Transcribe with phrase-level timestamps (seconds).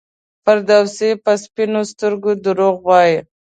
[0.43, 3.17] فردوسي په سپینو سترګو دروغ وایي.